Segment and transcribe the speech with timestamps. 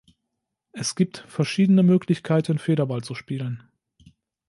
[0.71, 3.69] Es gibt verschiedene Möglichkeiten, Federball zu spielen.